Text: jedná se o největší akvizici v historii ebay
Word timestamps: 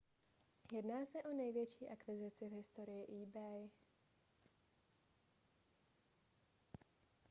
jedná 0.71 1.05
se 1.05 1.23
o 1.23 1.33
největší 1.33 1.89
akvizici 1.89 2.47
v 2.49 2.53
historii 2.53 3.23
ebay 3.23 3.69